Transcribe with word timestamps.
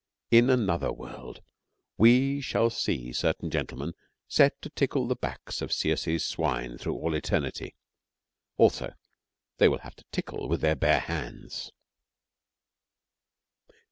In 0.31 0.49
another 0.49 0.91
world 0.91 1.43
we 1.95 2.41
shall 2.41 2.71
see 2.71 3.13
certain 3.13 3.51
gentlemen 3.51 3.93
set 4.27 4.59
to 4.63 4.71
tickle 4.71 5.07
the 5.07 5.15
backs 5.15 5.61
of 5.61 5.71
Circe's 5.71 6.25
swine 6.25 6.79
through 6.79 6.95
all 6.95 7.13
eternity. 7.13 7.75
Also, 8.57 8.95
they 9.59 9.67
will 9.67 9.77
have 9.81 9.95
to 9.97 10.05
tickle 10.11 10.49
with 10.49 10.61
their 10.61 10.73
bare 10.75 11.01
hands. 11.01 11.71